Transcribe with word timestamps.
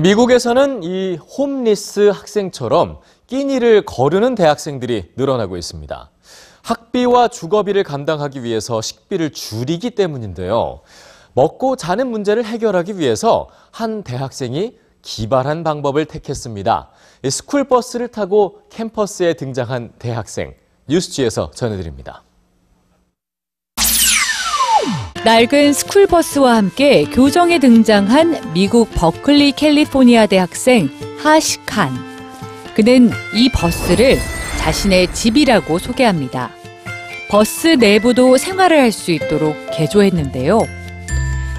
미국에서는 0.00 0.82
이 0.82 1.16
홈리스 1.16 2.10
학생처럼 2.10 2.98
끼니를 3.26 3.84
거르는 3.84 4.34
대학생들이 4.34 5.12
늘어나고 5.16 5.56
있습니다. 5.56 6.10
학비와 6.62 7.28
주거비를 7.28 7.82
감당하기 7.84 8.42
위해서 8.42 8.80
식비를 8.80 9.32
줄이기 9.32 9.90
때문인데요. 9.90 10.80
먹고 11.32 11.76
자는 11.76 12.10
문제를 12.10 12.44
해결하기 12.44 12.98
위해서 12.98 13.48
한 13.70 14.02
대학생이 14.02 14.76
기발한 15.02 15.64
방법을 15.64 16.04
택했습니다. 16.04 16.90
이 17.24 17.30
스쿨버스를 17.30 18.08
타고 18.08 18.60
캠퍼스에 18.70 19.34
등장한 19.34 19.92
대학생. 19.98 20.54
뉴스지에서 20.88 21.50
전해드립니다. 21.52 22.22
낡은 25.24 25.72
스쿨버스와 25.72 26.56
함께 26.56 27.04
교정에 27.04 27.58
등장한 27.58 28.52
미국 28.54 28.88
버클리 28.94 29.52
캘리포니아 29.52 30.26
대학생 30.26 30.88
하시칸. 31.18 31.92
그는 32.74 33.10
이 33.34 33.50
버스를 33.52 34.16
자신의 34.58 35.12
집이라고 35.12 35.78
소개합니다. 35.78 36.50
버스 37.30 37.66
내부도 37.68 38.36
생활을 38.36 38.78
할 38.78 38.92
수 38.92 39.10
있도록 39.10 39.54
개조했는데요. 39.72 40.60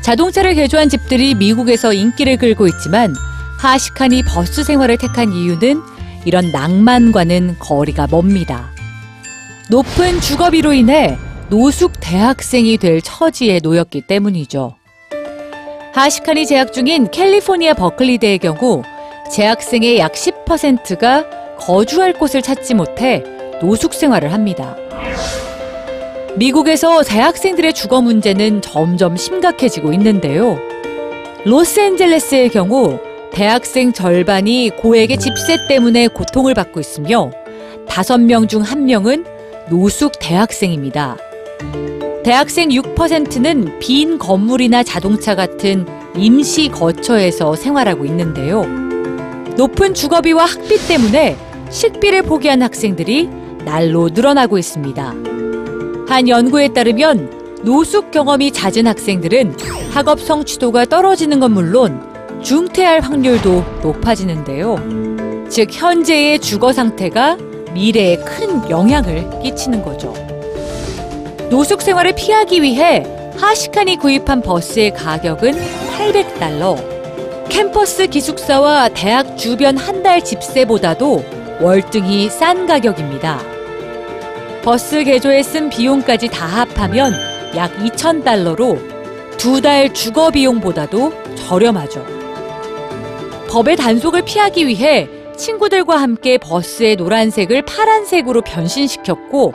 자동차를 0.00 0.54
개조한 0.54 0.88
집들이 0.88 1.34
미국에서 1.34 1.92
인기를 1.92 2.38
끌고 2.38 2.66
있지만 2.68 3.14
하시칸이 3.58 4.22
버스 4.22 4.64
생활을 4.64 4.96
택한 4.96 5.32
이유는 5.32 5.82
이런 6.24 6.50
낭만과는 6.52 7.56
거리가 7.58 8.06
멉니다. 8.06 8.70
높은 9.68 10.20
주거비로 10.20 10.72
인해 10.72 11.18
노숙 11.50 11.94
대학생이 12.00 12.78
될 12.78 13.02
처지에 13.02 13.58
놓였기 13.62 14.02
때문이죠. 14.02 14.76
하시칸이 15.92 16.46
재학 16.46 16.72
중인 16.72 17.10
캘리포니아 17.10 17.74
버클리대의 17.74 18.38
경우 18.38 18.82
재학생의 19.32 19.98
약 19.98 20.12
10%가 20.12 21.56
거주할 21.58 22.12
곳을 22.12 22.40
찾지 22.40 22.74
못해 22.74 23.24
노숙 23.60 23.94
생활을 23.94 24.32
합니다. 24.32 24.76
미국에서 26.36 27.02
대학생들의 27.02 27.72
주거 27.72 28.00
문제는 28.00 28.62
점점 28.62 29.16
심각해지고 29.16 29.92
있는데요. 29.94 30.56
로스앤젤레스의 31.44 32.50
경우 32.50 33.00
대학생 33.32 33.92
절반이 33.92 34.70
고액의 34.80 35.18
집세 35.18 35.56
때문에 35.68 36.06
고통을 36.08 36.54
받고 36.54 36.78
있으며 36.78 37.32
다섯 37.88 38.18
명 38.18 38.46
중 38.46 38.62
한 38.62 38.84
명은 38.86 39.24
노숙 39.68 40.12
대학생입니다. 40.20 41.16
대학생 42.24 42.68
6%는 42.68 43.78
빈 43.78 44.18
건물이나 44.18 44.82
자동차 44.82 45.34
같은 45.34 45.86
임시 46.16 46.68
거처에서 46.68 47.56
생활하고 47.56 48.04
있는데요. 48.04 48.64
높은 49.56 49.94
주거비와 49.94 50.44
학비 50.44 50.76
때문에 50.86 51.36
식비를 51.70 52.22
포기한 52.22 52.62
학생들이 52.62 53.28
날로 53.64 54.08
늘어나고 54.08 54.58
있습니다. 54.58 55.14
한 56.08 56.28
연구에 56.28 56.68
따르면 56.68 57.60
노숙 57.62 58.10
경험이 58.10 58.52
잦은 58.52 58.86
학생들은 58.86 59.56
학업 59.92 60.20
성취도가 60.20 60.86
떨어지는 60.86 61.40
건 61.40 61.52
물론 61.52 62.02
중퇴할 62.42 63.00
확률도 63.00 63.64
높아지는데요. 63.82 64.76
즉, 65.48 65.68
현재의 65.70 66.38
주거 66.38 66.72
상태가 66.72 67.36
미래에 67.74 68.16
큰 68.18 68.70
영향을 68.70 69.28
끼치는 69.42 69.82
거죠. 69.82 70.14
노숙 71.50 71.82
생활을 71.82 72.12
피하기 72.14 72.62
위해 72.62 73.04
하시칸이 73.36 73.96
구입한 73.96 74.40
버스의 74.42 74.92
가격은 74.92 75.52
800달러. 75.98 76.78
캠퍼스 77.48 78.06
기숙사와 78.06 78.90
대학 78.90 79.36
주변 79.36 79.76
한 79.76 80.00
달 80.02 80.24
집세보다도 80.24 81.24
월등히 81.60 82.30
싼 82.30 82.66
가격입니다. 82.66 83.38
버스 84.62 85.04
개조에 85.04 85.42
쓴 85.42 85.68
비용까지 85.68 86.28
다 86.28 86.46
합하면 86.46 87.12
약 87.56 87.74
2,000달러로 87.78 88.78
두 89.36 89.60
달 89.60 89.92
주거 89.92 90.30
비용보다도 90.30 91.12
저렴하죠. 91.34 92.04
법의 93.50 93.76
단속을 93.76 94.22
피하기 94.22 94.66
위해 94.66 95.08
친구들과 95.36 95.96
함께 96.00 96.38
버스의 96.38 96.96
노란색을 96.96 97.62
파란색으로 97.62 98.42
변신시켰고 98.42 99.52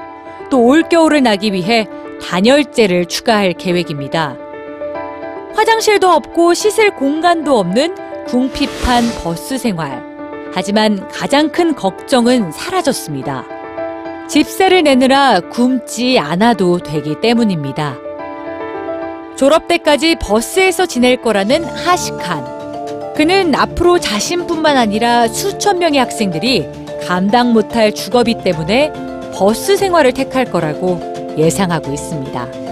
또 0.49 0.65
올겨울을 0.65 1.23
나기 1.23 1.53
위해 1.53 1.87
단열재를 2.21 3.05
추가할 3.05 3.53
계획입니다. 3.53 4.37
화장실도 5.55 6.09
없고 6.09 6.53
씻을 6.53 6.95
공간도 6.95 7.57
없는 7.57 7.95
궁핍한 8.27 9.03
버스 9.23 9.57
생활. 9.57 10.03
하지만 10.53 11.07
가장 11.09 11.49
큰 11.49 11.75
걱정은 11.75 12.51
사라졌습니다. 12.51 13.45
집세를 14.27 14.83
내느라 14.83 15.39
굶지 15.39 16.17
않아도 16.19 16.79
되기 16.79 17.19
때문입니다. 17.21 17.95
졸업 19.35 19.67
때까지 19.67 20.15
버스에서 20.15 20.85
지낼 20.85 21.21
거라는 21.21 21.63
하시칸. 21.63 23.13
그는 23.15 23.53
앞으로 23.53 23.99
자신뿐만 23.99 24.77
아니라 24.77 25.27
수천 25.27 25.79
명의 25.79 25.99
학생들이 25.99 26.67
감당 27.07 27.53
못할 27.53 27.93
주거비 27.93 28.43
때문에 28.43 28.91
버스 29.37 29.75
생활을 29.75 30.13
택할 30.13 30.45
거라고 30.45 30.97
예상하고 31.37 31.91
있습니다. 31.91 32.64